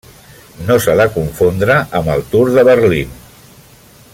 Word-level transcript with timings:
No 0.69 0.77
s'ha 0.85 0.95
de 0.99 1.05
confondre 1.17 1.75
amb 1.99 2.09
el 2.15 2.25
Tour 2.33 2.51
de 2.57 2.65
Berlín. 2.71 3.13